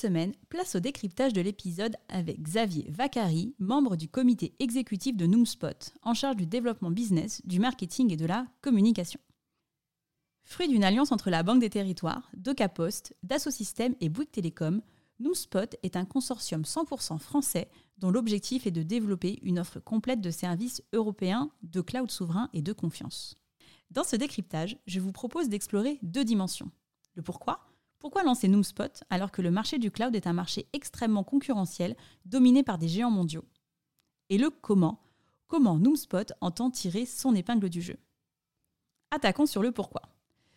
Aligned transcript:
Semaine, 0.00 0.32
place 0.48 0.76
au 0.76 0.80
décryptage 0.80 1.34
de 1.34 1.42
l'épisode 1.42 1.94
avec 2.08 2.42
Xavier 2.42 2.86
Vacari, 2.88 3.54
membre 3.58 3.96
du 3.96 4.08
comité 4.08 4.54
exécutif 4.58 5.14
de 5.14 5.26
Noomspot, 5.26 5.92
en 6.02 6.14
charge 6.14 6.36
du 6.36 6.46
développement 6.46 6.90
business, 6.90 7.42
du 7.44 7.60
marketing 7.60 8.10
et 8.10 8.16
de 8.16 8.24
la 8.24 8.46
communication. 8.62 9.20
Fruit 10.42 10.68
d'une 10.68 10.84
alliance 10.84 11.12
entre 11.12 11.28
la 11.28 11.42
Banque 11.42 11.60
des 11.60 11.68
Territoires, 11.68 12.30
DocaPost, 12.34 13.14
Dassault 13.22 13.50
Systèmes 13.50 13.94
et 14.00 14.08
Bouygues 14.08 14.30
Télécom, 14.30 14.80
Noomspot 15.18 15.76
est 15.82 15.96
un 15.96 16.06
consortium 16.06 16.62
100% 16.62 17.18
français 17.18 17.68
dont 17.98 18.10
l'objectif 18.10 18.66
est 18.66 18.70
de 18.70 18.82
développer 18.82 19.38
une 19.42 19.58
offre 19.58 19.80
complète 19.80 20.22
de 20.22 20.30
services 20.30 20.82
européens 20.94 21.50
de 21.62 21.82
cloud 21.82 22.10
souverain 22.10 22.48
et 22.54 22.62
de 22.62 22.72
confiance. 22.72 23.36
Dans 23.90 24.04
ce 24.04 24.16
décryptage, 24.16 24.78
je 24.86 24.98
vous 24.98 25.12
propose 25.12 25.50
d'explorer 25.50 25.98
deux 26.02 26.24
dimensions. 26.24 26.70
Le 27.16 27.22
pourquoi 27.22 27.69
pourquoi 28.00 28.22
lancer 28.22 28.48
Noomspot 28.48 29.04
alors 29.10 29.30
que 29.30 29.42
le 29.42 29.50
marché 29.50 29.78
du 29.78 29.90
cloud 29.90 30.16
est 30.16 30.26
un 30.26 30.32
marché 30.32 30.66
extrêmement 30.72 31.22
concurrentiel, 31.22 31.96
dominé 32.24 32.62
par 32.62 32.78
des 32.78 32.88
géants 32.88 33.10
mondiaux? 33.10 33.44
Et 34.30 34.38
le 34.38 34.48
comment? 34.48 35.02
Comment 35.46 35.78
Noomspot 35.78 36.32
entend 36.40 36.70
tirer 36.70 37.04
son 37.04 37.34
épingle 37.34 37.68
du 37.68 37.82
jeu? 37.82 37.98
Attaquons 39.10 39.44
sur 39.44 39.62
le 39.62 39.70
pourquoi. 39.70 40.02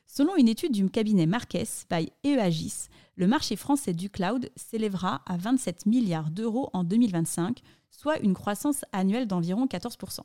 Selon 0.08 0.38
une 0.38 0.48
étude 0.48 0.72
du 0.72 0.90
cabinet 0.90 1.26
Marques 1.26 1.86
by 1.90 2.12
EAGIS, 2.24 2.88
le 3.18 3.28
marché 3.28 3.58
français 3.58 3.94
du 3.94 4.10
cloud 4.10 4.50
s'élèvera 4.56 5.22
à 5.26 5.36
27 5.36 5.86
milliards 5.86 6.32
d'euros 6.32 6.70
en 6.72 6.86
2025, 6.86 7.62
soit 7.90 8.20
une 8.20 8.36
croissance 8.36 8.86
annuelle 8.94 9.28
d'environ 9.28 9.66
14%. 9.66 10.20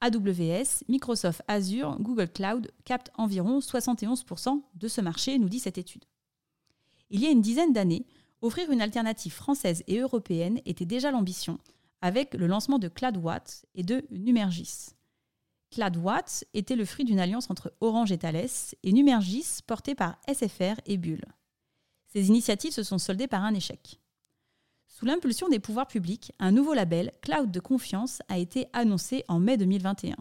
AWS, 0.00 0.84
Microsoft 0.88 1.42
Azure, 1.46 1.96
Google 2.00 2.28
Cloud 2.28 2.70
captent 2.84 3.10
environ 3.16 3.58
71% 3.58 4.62
de 4.74 4.88
ce 4.88 5.00
marché, 5.00 5.38
nous 5.38 5.48
dit 5.48 5.60
cette 5.60 5.78
étude. 5.78 6.04
Il 7.10 7.20
y 7.20 7.26
a 7.26 7.30
une 7.30 7.42
dizaine 7.42 7.72
d'années, 7.72 8.06
offrir 8.40 8.70
une 8.70 8.80
alternative 8.80 9.32
française 9.32 9.82
et 9.86 9.98
européenne 9.98 10.60
était 10.64 10.86
déjà 10.86 11.10
l'ambition, 11.10 11.58
avec 12.00 12.34
le 12.34 12.46
lancement 12.46 12.78
de 12.78 12.88
CloudWatt 12.88 13.66
et 13.74 13.82
de 13.82 14.06
Numergis. 14.10 14.94
CloudWatt 15.70 16.44
était 16.54 16.76
le 16.76 16.84
fruit 16.84 17.04
d'une 17.04 17.20
alliance 17.20 17.50
entre 17.50 17.72
Orange 17.80 18.10
et 18.10 18.18
Thales, 18.18 18.48
et 18.82 18.92
Numergis 18.92 19.60
porté 19.66 19.94
par 19.94 20.18
SFR 20.32 20.80
et 20.86 20.96
Bull. 20.96 21.24
Ces 22.06 22.28
initiatives 22.28 22.72
se 22.72 22.82
sont 22.82 22.98
soldées 22.98 23.28
par 23.28 23.44
un 23.44 23.54
échec. 23.54 23.99
Sous 25.00 25.06
l'impulsion 25.06 25.48
des 25.48 25.60
pouvoirs 25.60 25.86
publics, 25.86 26.30
un 26.38 26.52
nouveau 26.52 26.74
label, 26.74 27.10
Cloud 27.22 27.50
de 27.50 27.58
confiance, 27.58 28.20
a 28.28 28.36
été 28.36 28.66
annoncé 28.74 29.24
en 29.28 29.40
mai 29.40 29.56
2021. 29.56 30.14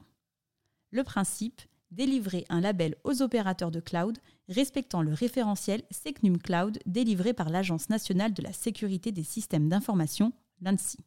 Le 0.91 1.03
principe 1.03 1.61
délivrer 1.91 2.45
un 2.47 2.61
label 2.61 2.95
aux 3.03 3.22
opérateurs 3.22 3.72
de 3.72 3.81
cloud 3.81 4.17
respectant 4.47 5.02
le 5.02 5.11
référentiel 5.11 5.83
Secnum 5.91 6.38
Cloud 6.38 6.80
délivré 6.85 7.33
par 7.33 7.50
l'Agence 7.50 7.89
nationale 7.89 8.33
de 8.33 8.41
la 8.41 8.53
sécurité 8.53 9.11
des 9.11 9.25
systèmes 9.25 9.67
d'information, 9.67 10.31
l'ANSI. 10.61 11.00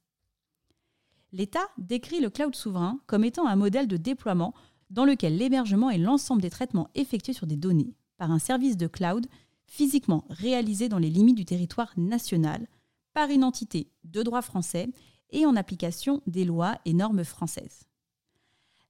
L'État 1.33 1.67
décrit 1.79 2.21
le 2.21 2.29
cloud 2.29 2.55
souverain 2.55 3.01
comme 3.07 3.25
étant 3.25 3.47
un 3.47 3.57
modèle 3.57 3.89
de 3.89 3.97
déploiement 3.97 4.53
dans 4.91 5.07
lequel 5.07 5.39
l'hébergement 5.39 5.89
et 5.89 5.97
l'ensemble 5.97 6.43
des 6.43 6.51
traitements 6.51 6.91
effectués 6.95 7.33
sur 7.33 7.47
des 7.47 7.57
données 7.57 7.95
par 8.19 8.33
un 8.33 8.39
service 8.39 8.77
de 8.77 8.87
cloud 8.87 9.27
physiquement 9.65 10.27
réalisé 10.29 10.91
dans 10.91 10.99
les 10.99 11.09
limites 11.09 11.39
du 11.39 11.47
territoire 11.47 11.95
national, 11.97 12.69
par 13.15 13.31
une 13.31 13.45
entité 13.45 13.91
de 14.05 14.23
droit 14.23 14.43
français 14.43 14.89
et 15.31 15.47
en 15.47 15.57
application 15.57 16.23
des 16.27 16.45
lois 16.45 16.79
et 16.85 16.93
normes 16.93 17.25
françaises. 17.25 17.85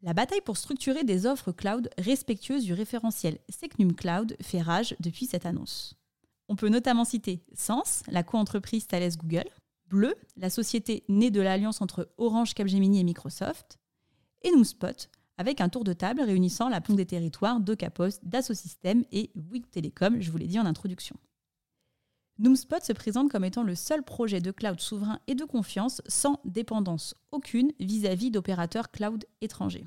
La 0.03 0.15
bataille 0.15 0.41
pour 0.41 0.57
structurer 0.57 1.05
des 1.05 1.27
offres 1.27 1.53
cloud 1.53 1.89
respectueuses 1.97 2.65
du 2.65 2.73
référentiel 2.73 3.39
Secnum 3.49 3.95
Cloud 3.95 4.37
fait 4.41 4.61
rage 4.61 4.97
depuis 4.99 5.27
cette 5.27 5.47
annonce. 5.47 5.95
On 6.49 6.57
peut 6.57 6.69
notamment 6.69 7.05
citer 7.05 7.45
Sens, 7.55 8.03
la 8.09 8.25
co-entreprise 8.25 8.89
Thales 8.89 9.17
Google, 9.17 9.49
Bleu, 9.87 10.15
la 10.37 10.51
société 10.51 11.05
née 11.09 11.31
de 11.31 11.41
l'alliance 11.41 11.81
entre 11.81 12.13
Orange, 12.19 12.55
Capgemini 12.55 12.99
et 12.99 13.05
Microsoft, 13.05 13.79
et 14.43 14.51
Noomspot, 14.51 15.09
avec 15.39 15.61
un 15.61 15.69
tour 15.69 15.85
de 15.85 15.93
table 15.93 16.21
réunissant 16.21 16.69
la 16.69 16.81
Banque 16.81 16.97
des 16.97 17.07
Territoires, 17.07 17.61
DocaPost, 17.61 18.25
Dassault 18.25 18.55
et 19.13 19.31
Bouygues 19.35 19.71
Telecom, 19.71 20.21
je 20.21 20.31
vous 20.31 20.39
l'ai 20.39 20.47
dit 20.47 20.59
en 20.59 20.67
introduction. 20.67 21.17
Noomspot 22.39 22.83
se 22.83 22.93
présente 22.93 23.31
comme 23.31 23.45
étant 23.45 23.63
le 23.63 23.75
seul 23.75 24.03
projet 24.03 24.41
de 24.41 24.51
cloud 24.51 24.81
souverain 24.81 25.21
et 25.27 25.35
de 25.35 25.45
confiance 25.45 26.03
sans 26.07 26.41
dépendance 26.45 27.15
aucune 27.31 27.73
vis-à-vis 27.79 28.31
d'opérateurs 28.31 28.91
cloud 28.91 29.25
étrangers. 29.41 29.85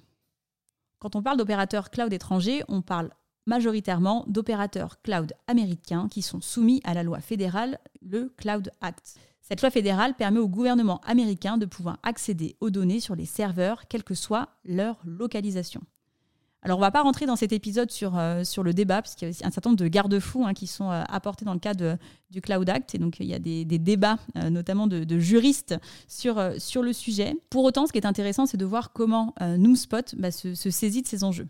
Quand 1.00 1.16
on 1.16 1.23
parle 1.23 1.38
d'opérateurs 1.38 1.89
cloud 1.89 2.13
étrangers, 2.13 2.63
on 2.67 2.81
parle 2.81 3.09
majoritairement 3.45 4.25
d'opérateurs 4.28 5.01
cloud 5.01 5.33
américains 5.47 6.07
qui 6.09 6.22
sont 6.22 6.41
soumis 6.41 6.81
à 6.83 6.94
la 6.94 7.03
loi 7.03 7.19
fédérale, 7.19 7.79
le 8.01 8.33
Cloud 8.38 8.72
Act. 8.81 9.19
Cette 9.41 9.62
loi 9.62 9.69
fédérale 9.69 10.16
permet 10.16 10.39
au 10.39 10.47
gouvernement 10.47 11.01
américain 11.01 11.57
de 11.57 11.67
pouvoir 11.67 12.00
accéder 12.01 12.56
aux 12.62 12.72
données 12.72 13.00
sur 13.00 13.16
les 13.16 13.25
serveurs, 13.25 13.88
quelle 13.88 14.03
que 14.03 14.16
soit 14.16 14.50
leur 14.63 15.00
localisation. 15.06 15.81
Alors, 16.65 16.79
on 16.79 16.81
ne 16.81 16.87
va 16.87 16.91
pas 16.91 17.03
rentrer 17.03 17.27
dans 17.27 17.35
cet 17.35 17.53
épisode 17.53 17.91
sur, 17.91 18.17
euh, 18.17 18.43
sur 18.43 18.63
le 18.63 18.73
débat, 18.73 19.03
parce 19.03 19.13
qu'il 19.13 19.29
y 19.29 19.43
a 19.43 19.45
un 19.45 19.51
certain 19.51 19.69
nombre 19.69 19.79
de 19.79 19.87
garde-fous 19.87 20.47
hein, 20.47 20.55
qui 20.55 20.65
sont 20.65 20.89
euh, 20.89 21.03
apportés 21.09 21.45
dans 21.45 21.53
le 21.53 21.59
cadre 21.59 21.99
du 22.31 22.41
Cloud 22.41 22.67
Act. 22.67 22.95
Et 22.95 22.97
donc, 22.97 23.19
il 23.19 23.27
y 23.27 23.35
a 23.35 23.39
des, 23.39 23.65
débats, 23.65 24.17
euh, 24.35 24.49
notamment 24.49 24.87
de, 24.87 25.19
juristes, 25.19 25.75
sur, 26.07 26.41
sur 26.57 26.81
le 26.81 26.91
sujet. 26.91 27.35
Pour 27.51 27.65
autant, 27.65 27.85
ce 27.85 27.91
qui 27.91 27.99
est 27.99 28.07
intéressant, 28.07 28.47
c'est 28.47 28.57
de 28.57 28.65
voir 28.65 28.93
comment 28.93 29.35
Noomspot 29.41 30.15
bah, 30.17 30.31
se, 30.31 30.55
se 30.55 30.71
saisit 30.71 31.03
de 31.03 31.07
ces 31.07 31.23
enjeux. 31.23 31.47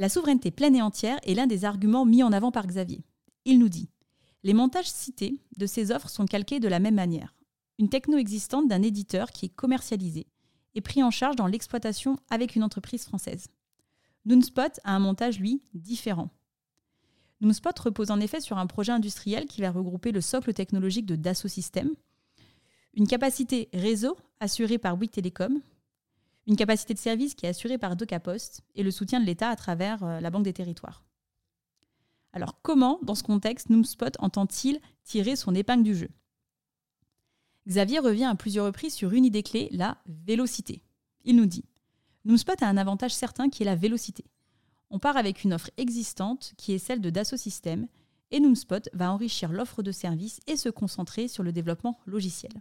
La 0.00 0.08
souveraineté 0.08 0.50
pleine 0.50 0.74
et 0.74 0.82
entière 0.82 1.18
est 1.22 1.34
l'un 1.34 1.46
des 1.46 1.64
arguments 1.64 2.04
mis 2.04 2.24
en 2.24 2.32
avant 2.32 2.50
par 2.50 2.66
Xavier. 2.66 3.04
Il 3.44 3.60
nous 3.60 3.68
dit 3.68 3.88
Les 4.42 4.54
montages 4.54 4.90
cités 4.90 5.38
de 5.56 5.66
ces 5.66 5.92
offres 5.92 6.10
sont 6.10 6.26
calqués 6.26 6.58
de 6.58 6.66
la 6.66 6.80
même 6.80 6.96
manière. 6.96 7.36
Une 7.78 7.88
techno 7.88 8.18
existante 8.18 8.66
d'un 8.66 8.82
éditeur 8.82 9.30
qui 9.30 9.46
est 9.46 9.54
commercialisé 9.54 10.26
et 10.74 10.80
pris 10.80 11.04
en 11.04 11.12
charge 11.12 11.36
dans 11.36 11.46
l'exploitation 11.46 12.18
avec 12.28 12.56
une 12.56 12.64
entreprise 12.64 13.04
française. 13.04 13.46
Noonspot 14.28 14.78
a 14.84 14.94
un 14.94 14.98
montage, 14.98 15.40
lui, 15.40 15.62
différent. 15.72 16.28
Noonspot 17.40 17.78
repose 17.78 18.10
en 18.10 18.20
effet 18.20 18.42
sur 18.42 18.58
un 18.58 18.66
projet 18.66 18.92
industriel 18.92 19.46
qui 19.46 19.62
va 19.62 19.70
regrouper 19.70 20.12
le 20.12 20.20
socle 20.20 20.52
technologique 20.52 21.06
de 21.06 21.16
Dassault 21.16 21.48
Systèmes, 21.48 21.94
une 22.92 23.06
capacité 23.06 23.70
réseau 23.72 24.18
assurée 24.38 24.76
par 24.76 24.98
Bouygues 24.98 25.12
Télécom, 25.12 25.62
une 26.46 26.56
capacité 26.56 26.92
de 26.92 26.98
service 26.98 27.34
qui 27.34 27.46
est 27.46 27.48
assurée 27.48 27.78
par 27.78 27.96
DocaPost 27.96 28.60
et 28.74 28.82
le 28.82 28.90
soutien 28.90 29.18
de 29.18 29.24
l'État 29.24 29.48
à 29.48 29.56
travers 29.56 30.04
euh, 30.04 30.20
la 30.20 30.28
Banque 30.28 30.44
des 30.44 30.52
Territoires. 30.52 31.04
Alors 32.34 32.60
comment, 32.60 32.98
dans 33.02 33.14
ce 33.14 33.22
contexte, 33.22 33.70
Noomspot 33.70 34.14
entend-il 34.18 34.78
tirer 35.04 35.36
son 35.36 35.54
épingle 35.54 35.84
du 35.84 35.94
jeu? 35.94 36.10
Xavier 37.66 37.98
revient 37.98 38.24
à 38.24 38.34
plusieurs 38.34 38.66
reprises 38.66 38.94
sur 38.94 39.12
une 39.12 39.24
idée 39.24 39.42
clé, 39.42 39.70
la 39.72 39.96
vélocité. 40.06 40.82
Il 41.24 41.36
nous 41.36 41.46
dit 41.46 41.64
Noomspot 42.28 42.62
a 42.62 42.68
un 42.68 42.76
avantage 42.76 43.14
certain 43.14 43.48
qui 43.48 43.62
est 43.62 43.66
la 43.66 43.74
vélocité. 43.74 44.22
On 44.90 44.98
part 44.98 45.16
avec 45.16 45.44
une 45.44 45.54
offre 45.54 45.70
existante 45.78 46.52
qui 46.58 46.74
est 46.74 46.78
celle 46.78 47.00
de 47.00 47.08
Dassault 47.08 47.38
Systèmes 47.38 47.88
et 48.30 48.38
Noomspot 48.38 48.90
va 48.92 49.10
enrichir 49.10 49.50
l'offre 49.50 49.82
de 49.82 49.92
services 49.92 50.40
et 50.46 50.58
se 50.58 50.68
concentrer 50.68 51.26
sur 51.26 51.42
le 51.42 51.52
développement 51.52 51.98
logiciel. 52.04 52.52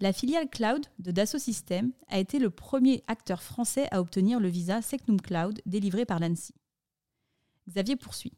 La 0.00 0.14
filiale 0.14 0.48
cloud 0.48 0.86
de 0.98 1.10
Dassault 1.10 1.38
Systèmes 1.38 1.92
a 2.08 2.18
été 2.18 2.38
le 2.38 2.48
premier 2.48 3.04
acteur 3.06 3.42
français 3.42 3.86
à 3.90 4.00
obtenir 4.00 4.40
le 4.40 4.48
visa 4.48 4.80
Secnum 4.80 5.20
Cloud 5.20 5.60
délivré 5.66 6.06
par 6.06 6.20
l'ANSI. 6.20 6.54
Xavier 7.68 7.96
poursuit. 7.96 8.32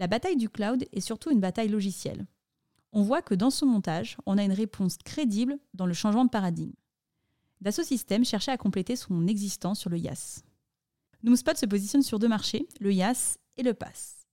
La 0.00 0.08
bataille 0.08 0.36
du 0.36 0.48
cloud 0.48 0.88
est 0.90 1.00
surtout 1.00 1.30
une 1.30 1.38
bataille 1.38 1.68
logicielle. 1.68 2.26
On 2.90 3.02
voit 3.02 3.22
que 3.22 3.36
dans 3.36 3.50
son 3.50 3.66
montage, 3.66 4.16
on 4.26 4.38
a 4.38 4.42
une 4.42 4.50
réponse 4.50 4.98
crédible 5.04 5.56
dans 5.72 5.86
le 5.86 5.94
changement 5.94 6.24
de 6.24 6.30
paradigme. 6.30 6.74
Dassault 7.60 7.84
Systèmes 7.84 8.24
cherchait 8.24 8.52
à 8.52 8.56
compléter 8.56 8.96
son 8.96 9.26
existence 9.26 9.80
sur 9.80 9.90
le 9.90 9.98
YAS. 9.98 10.42
Noomspot 11.22 11.56
se 11.56 11.66
positionne 11.66 12.02
sur 12.02 12.18
deux 12.18 12.28
marchés, 12.28 12.68
le 12.80 12.92
YAS 12.92 13.38
et 13.56 13.62
le 13.62 13.74
PAS. 13.74 14.26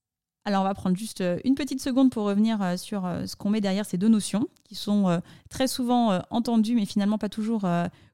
Alors 0.46 0.60
on 0.60 0.64
va 0.64 0.74
prendre 0.74 0.96
juste 0.96 1.22
euh, 1.22 1.38
une 1.44 1.54
petite 1.54 1.80
seconde 1.80 2.10
pour 2.10 2.24
revenir 2.24 2.60
euh, 2.60 2.76
sur 2.76 3.06
euh, 3.06 3.24
ce 3.26 3.34
qu'on 3.34 3.48
met 3.48 3.62
derrière 3.62 3.86
ces 3.86 3.96
deux 3.96 4.08
notions, 4.08 4.48
qui 4.64 4.74
sont 4.74 5.20
très 5.48 5.66
souvent 5.66 6.20
entendues 6.30 6.74
mais 6.74 6.86
finalement 6.86 7.18
pas 7.18 7.28
toujours 7.28 7.64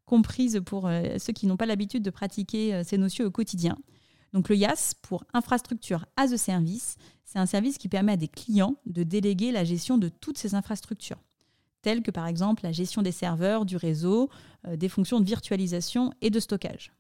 comprises 0.05 0.61
pour 0.65 0.91
ceux 1.19 1.33
qui 1.33 1.47
n'ont 1.47 1.57
pas 1.57 1.67
l'habitude 1.67 2.03
de 2.03 2.11
pratiquer 2.11 2.83
ces 2.85 2.99
notions 2.99 3.25
au 3.25 3.31
quotidien. 3.31 3.79
Donc 4.33 4.49
le 4.49 4.57
YAS 4.57 4.95
pour 5.01 5.25
infrastructure 5.33 6.07
as 6.17 6.33
a 6.33 6.37
service, 6.37 6.97
c'est 7.25 7.39
un 7.39 7.47
service 7.47 7.79
qui 7.79 7.89
permet 7.89 8.13
à 8.13 8.17
des 8.17 8.29
clients 8.29 8.77
de 8.87 9.05
déléguer 9.05 9.53
la 9.53 9.65
gestion 9.65 9.97
de 9.97 10.09
toutes 10.09 10.39
ces 10.39 10.55
infrastructures. 10.55 11.19
Telles 11.83 12.03
que 12.03 12.11
par 12.11 12.27
exemple 12.27 12.65
la 12.65 12.73
gestion 12.73 13.03
des 13.03 13.13
serveurs, 13.13 13.65
du 13.65 13.77
réseau, 13.77 14.31
euh, 14.67 14.77
des 14.77 14.89
fonctions 14.89 15.21
de 15.21 15.25
virtualisation 15.25 16.13
et 16.21 16.31
de 16.31 16.41
stockage. 16.41 16.93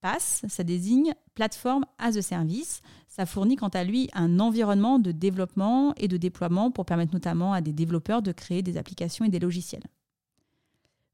PaaS, 0.00 0.42
ça 0.48 0.64
désigne 0.64 1.14
Platform 1.34 1.84
as 1.98 2.16
a 2.16 2.22
Service. 2.22 2.82
Ça 3.08 3.24
fournit 3.24 3.56
quant 3.56 3.68
à 3.68 3.84
lui 3.84 4.10
un 4.14 4.40
environnement 4.40 4.98
de 4.98 5.12
développement 5.12 5.94
et 5.96 6.08
de 6.08 6.16
déploiement 6.16 6.70
pour 6.70 6.84
permettre 6.84 7.14
notamment 7.14 7.52
à 7.52 7.60
des 7.60 7.72
développeurs 7.72 8.20
de 8.20 8.32
créer 8.32 8.62
des 8.62 8.76
applications 8.76 9.24
et 9.24 9.28
des 9.28 9.38
logiciels. 9.38 9.84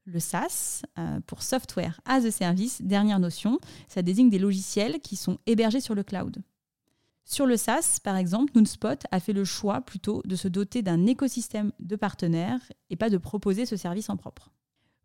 Le 0.05 0.19
SaaS, 0.19 0.81
euh, 0.97 1.19
pour 1.27 1.43
Software 1.43 2.01
as 2.05 2.25
a 2.25 2.31
Service, 2.31 2.81
dernière 2.81 3.19
notion, 3.19 3.59
ça 3.87 4.01
désigne 4.01 4.31
des 4.31 4.39
logiciels 4.39 4.99
qui 5.01 5.15
sont 5.15 5.37
hébergés 5.45 5.81
sur 5.81 5.93
le 5.93 6.03
cloud. 6.03 6.41
Sur 7.31 7.45
le 7.45 7.57
SaaS, 7.57 7.99
par 8.03 8.17
exemple, 8.17 8.53
Noonspot 8.55 9.03
a 9.11 9.19
fait 9.19 9.33
le 9.33 9.45
choix 9.45 9.81
plutôt 9.81 10.23
de 10.25 10.35
se 10.35 10.47
doter 10.47 10.81
d'un 10.81 11.05
écosystème 11.05 11.71
de 11.79 11.95
partenaires 11.95 12.59
et 12.89 12.95
pas 12.95 13.11
de 13.11 13.19
proposer 13.19 13.67
ce 13.67 13.77
service 13.77 14.09
en 14.09 14.17
propre. 14.17 14.51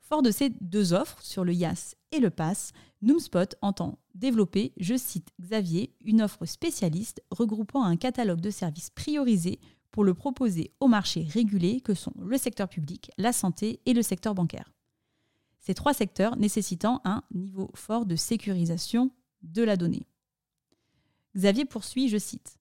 Fort 0.00 0.22
de 0.22 0.30
ces 0.30 0.48
deux 0.62 0.94
offres, 0.94 1.20
sur 1.20 1.44
le 1.44 1.52
YAS 1.52 1.94
et 2.12 2.20
le 2.20 2.30
PASS, 2.30 2.72
Noomspot 3.02 3.56
entend 3.60 3.98
développer, 4.14 4.72
je 4.80 4.96
cite 4.96 5.28
Xavier, 5.38 5.94
une 6.00 6.22
offre 6.22 6.46
spécialiste 6.46 7.22
regroupant 7.30 7.84
un 7.84 7.96
catalogue 7.96 8.40
de 8.40 8.50
services 8.50 8.88
priorisés 8.88 9.60
pour 9.90 10.02
le 10.02 10.14
proposer 10.14 10.72
aux 10.80 10.88
marchés 10.88 11.26
régulés 11.30 11.82
que 11.82 11.92
sont 11.92 12.14
le 12.18 12.38
secteur 12.38 12.70
public, 12.70 13.10
la 13.18 13.34
santé 13.34 13.80
et 13.84 13.92
le 13.92 14.00
secteur 14.00 14.34
bancaire. 14.34 14.72
Ces 15.60 15.74
trois 15.74 15.92
secteurs 15.92 16.36
nécessitant 16.36 17.02
un 17.04 17.22
niveau 17.34 17.70
fort 17.74 18.06
de 18.06 18.16
sécurisation 18.16 19.10
de 19.42 19.62
la 19.62 19.76
donnée. 19.76 20.06
Xavier 21.36 21.64
poursuit, 21.64 22.08
je 22.08 22.18
cite, 22.18 22.58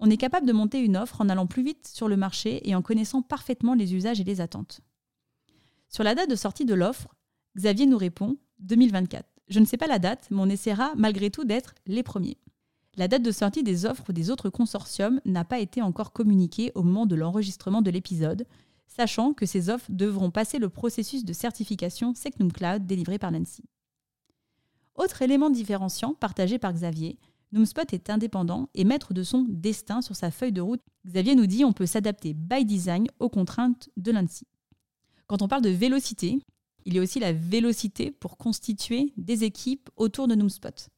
On 0.00 0.10
est 0.10 0.16
capable 0.16 0.46
de 0.46 0.52
monter 0.52 0.80
une 0.80 0.96
offre 0.96 1.20
en 1.20 1.28
allant 1.28 1.46
plus 1.46 1.62
vite 1.62 1.86
sur 1.86 2.08
le 2.08 2.16
marché 2.16 2.68
et 2.68 2.74
en 2.74 2.82
connaissant 2.82 3.22
parfaitement 3.22 3.74
les 3.74 3.94
usages 3.94 4.20
et 4.20 4.24
les 4.24 4.40
attentes. 4.40 4.80
Sur 5.88 6.04
la 6.04 6.14
date 6.14 6.30
de 6.30 6.36
sortie 6.36 6.64
de 6.64 6.74
l'offre, 6.74 7.14
Xavier 7.56 7.86
nous 7.86 7.98
répond 7.98 8.36
2024. 8.60 9.28
Je 9.48 9.60
ne 9.60 9.64
sais 9.64 9.76
pas 9.76 9.86
la 9.86 9.98
date, 9.98 10.28
mais 10.30 10.40
on 10.40 10.48
essaiera 10.48 10.92
malgré 10.96 11.30
tout 11.30 11.44
d'être 11.44 11.74
les 11.86 12.02
premiers. 12.02 12.38
La 12.96 13.08
date 13.08 13.22
de 13.22 13.30
sortie 13.30 13.62
des 13.62 13.86
offres 13.86 14.12
des 14.12 14.30
autres 14.30 14.50
consortiums 14.50 15.20
n'a 15.24 15.44
pas 15.44 15.58
été 15.58 15.82
encore 15.82 16.12
communiquée 16.12 16.72
au 16.74 16.82
moment 16.82 17.06
de 17.06 17.14
l'enregistrement 17.14 17.82
de 17.82 17.90
l'épisode, 17.90 18.46
sachant 18.86 19.32
que 19.34 19.46
ces 19.46 19.70
offres 19.70 19.90
devront 19.90 20.30
passer 20.30 20.58
le 20.58 20.68
processus 20.68 21.24
de 21.24 21.32
certification 21.32 22.14
Secnum 22.14 22.50
Cloud 22.52 22.86
délivré 22.86 23.18
par 23.18 23.32
Nancy. 23.32 23.64
Autre 24.94 25.22
élément 25.22 25.50
différenciant 25.50 26.14
partagé 26.14 26.58
par 26.58 26.72
Xavier, 26.72 27.18
Noomspot 27.52 27.92
est 27.92 28.10
indépendant 28.10 28.68
et 28.74 28.84
maître 28.84 29.14
de 29.14 29.22
son 29.22 29.46
destin 29.48 30.02
sur 30.02 30.14
sa 30.14 30.30
feuille 30.30 30.52
de 30.52 30.60
route. 30.60 30.82
Xavier 31.06 31.34
nous 31.34 31.46
dit 31.46 31.64
on 31.64 31.72
peut 31.72 31.86
s'adapter 31.86 32.34
by 32.34 32.64
design 32.64 33.06
aux 33.20 33.30
contraintes 33.30 33.88
de 33.96 34.12
l'ANSI. 34.12 34.46
Quand 35.26 35.42
on 35.42 35.48
parle 35.48 35.62
de 35.62 35.70
vélocité, 35.70 36.38
il 36.84 36.94
y 36.94 36.98
a 36.98 37.02
aussi 37.02 37.20
la 37.20 37.32
vélocité 37.32 38.10
pour 38.10 38.36
constituer 38.36 39.12
des 39.16 39.44
équipes 39.44 39.90
autour 39.96 40.28
de 40.28 40.34
Noomspot. 40.34 40.88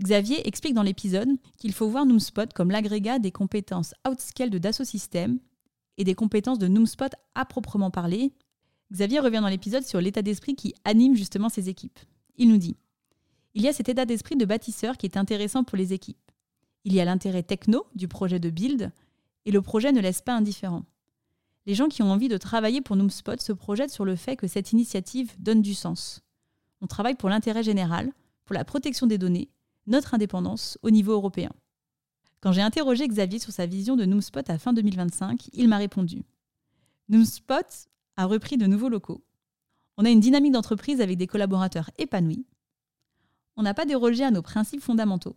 Xavier 0.00 0.46
explique 0.48 0.74
dans 0.74 0.82
l'épisode 0.82 1.28
qu'il 1.58 1.72
faut 1.72 1.88
voir 1.88 2.06
Noomspot 2.06 2.52
comme 2.52 2.70
l'agrégat 2.70 3.18
des 3.18 3.30
compétences 3.30 3.94
outscale 4.08 4.50
de 4.50 4.58
Dassault 4.58 4.84
Systèmes 4.84 5.38
et 5.98 6.04
des 6.04 6.14
compétences 6.14 6.58
de 6.58 6.68
Noomspot 6.68 7.14
à 7.34 7.44
proprement 7.44 7.90
parler. 7.90 8.32
Xavier 8.90 9.20
revient 9.20 9.40
dans 9.40 9.48
l'épisode 9.48 9.84
sur 9.84 10.00
l'état 10.00 10.22
d'esprit 10.22 10.54
qui 10.54 10.74
anime 10.84 11.14
justement 11.14 11.48
ces 11.48 11.68
équipes. 11.68 11.98
Il 12.36 12.48
nous 12.48 12.58
dit 12.58 12.76
il 13.54 13.62
y 13.62 13.68
a 13.68 13.72
cet 13.72 13.88
état 13.88 14.04
d'esprit 14.06 14.36
de 14.36 14.44
bâtisseur 14.44 14.96
qui 14.96 15.06
est 15.06 15.16
intéressant 15.16 15.64
pour 15.64 15.76
les 15.76 15.92
équipes. 15.92 16.30
Il 16.84 16.94
y 16.94 17.00
a 17.00 17.04
l'intérêt 17.04 17.42
techno 17.42 17.86
du 17.94 18.08
projet 18.08 18.40
de 18.40 18.50
build, 18.50 18.90
et 19.44 19.50
le 19.50 19.62
projet 19.62 19.92
ne 19.92 20.00
laisse 20.00 20.22
pas 20.22 20.34
indifférent. 20.34 20.84
Les 21.66 21.74
gens 21.74 21.88
qui 21.88 22.02
ont 22.02 22.10
envie 22.10 22.28
de 22.28 22.38
travailler 22.38 22.80
pour 22.80 22.96
Noomspot 22.96 23.40
se 23.40 23.52
projettent 23.52 23.90
sur 23.90 24.04
le 24.04 24.16
fait 24.16 24.36
que 24.36 24.48
cette 24.48 24.72
initiative 24.72 25.34
donne 25.38 25.62
du 25.62 25.74
sens. 25.74 26.22
On 26.80 26.86
travaille 26.86 27.14
pour 27.14 27.28
l'intérêt 27.28 27.62
général, 27.62 28.12
pour 28.44 28.54
la 28.54 28.64
protection 28.64 29.06
des 29.06 29.18
données, 29.18 29.48
notre 29.86 30.14
indépendance 30.14 30.78
au 30.82 30.90
niveau 30.90 31.12
européen. 31.12 31.50
Quand 32.40 32.50
j'ai 32.52 32.62
interrogé 32.62 33.06
Xavier 33.06 33.38
sur 33.38 33.52
sa 33.52 33.66
vision 33.66 33.94
de 33.94 34.04
Noomspot 34.04 34.48
à 34.50 34.58
fin 34.58 34.72
2025, 34.72 35.48
il 35.52 35.68
m'a 35.68 35.76
répondu 35.76 36.24
Noomspot 37.08 37.88
a 38.16 38.26
repris 38.26 38.56
de 38.56 38.66
nouveaux 38.66 38.88
locaux. 38.88 39.24
On 39.96 40.04
a 40.04 40.10
une 40.10 40.20
dynamique 40.20 40.52
d'entreprise 40.52 41.00
avec 41.00 41.18
des 41.18 41.26
collaborateurs 41.28 41.90
épanouis, 41.98 42.44
on 43.56 43.62
n'a 43.62 43.74
pas 43.74 43.84
dérogé 43.84 44.24
à 44.24 44.30
nos 44.30 44.42
principes 44.42 44.82
fondamentaux. 44.82 45.36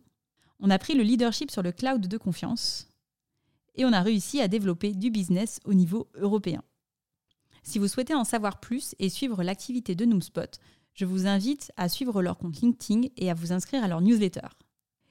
On 0.60 0.70
a 0.70 0.80
pris 0.80 0.96
le 0.96 1.04
leadership 1.04 1.52
sur 1.52 1.62
le 1.62 1.72
cloud 1.72 2.08
de 2.08 2.18
confiance 2.18 2.88
et 3.76 3.86
on 3.86 3.94
a 3.94 4.02
réussi 4.02 4.42
à 4.42 4.48
développer 4.48 4.94
du 4.94 5.12
business 5.12 5.60
au 5.66 5.74
niveau 5.74 6.08
européen. 6.16 6.64
Si 7.64 7.80
vous 7.80 7.88
souhaitez 7.88 8.14
en 8.14 8.24
savoir 8.24 8.60
plus 8.60 8.96
et 9.00 9.10
suivre 9.10 9.44
l'activité 9.44 9.96
de 9.96 10.06
Noomspot, 10.06 10.60
je 10.94 11.06
vous 11.06 11.28
invite 11.28 11.72
à 11.76 11.90
suivre 11.90 12.22
leur 12.22 12.38
compte 12.38 12.62
LinkedIn 12.62 13.10
et 13.18 13.30
à 13.30 13.34
vous 13.34 13.52
inscrire 13.52 13.84
à 13.84 13.88
leur 13.88 14.02
newsletter. 14.02 14.48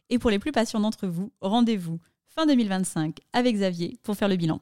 Et 0.09 0.19
pour 0.19 0.31
les 0.31 0.39
plus 0.39 0.53
patients 0.53 0.81
d'entre 0.81 1.07
vous, 1.07 1.33
rendez-vous 1.41 2.01
fin 2.27 2.47
2025 2.47 3.19
avec 3.33 3.55
Xavier 3.55 3.99
pour 4.03 4.17
faire 4.17 4.29
le 4.29 4.37
bilan. 4.37 4.61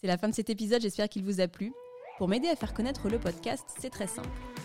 C'est 0.00 0.08
la 0.08 0.18
fin 0.18 0.28
de 0.28 0.34
cet 0.34 0.50
épisode, 0.50 0.82
j'espère 0.82 1.08
qu'il 1.08 1.22
vous 1.22 1.40
a 1.40 1.48
plu. 1.48 1.72
Pour 2.18 2.28
m'aider 2.28 2.48
à 2.48 2.56
faire 2.56 2.74
connaître 2.74 3.08
le 3.08 3.20
podcast, 3.20 3.64
c'est 3.78 3.90
très 3.90 4.08
simple. 4.08 4.51